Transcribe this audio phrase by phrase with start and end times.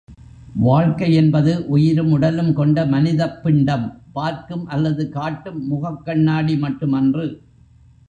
[0.55, 7.25] வாழ்க்கை என்பது உயிரும் உடலும் கொண்ட மனித பிண்டம், பார்க்கும் அல்லது காட்டும் முகக் கண்ணாடி மட்டுமன்று.